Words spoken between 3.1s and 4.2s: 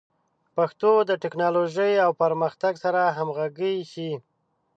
همغږي شي.